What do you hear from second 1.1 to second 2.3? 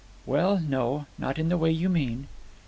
Not in the way you mean."